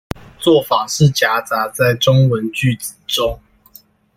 [0.39, 3.39] 做法是夾雜在中文句子中